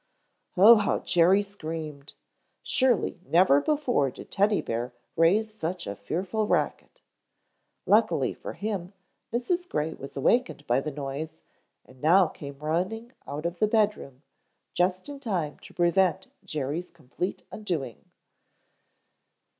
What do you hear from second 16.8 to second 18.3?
complete undoing.